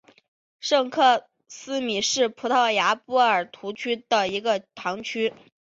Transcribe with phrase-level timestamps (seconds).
[0.59, 5.31] 圣科斯米是葡萄牙波尔图区的一个堂区。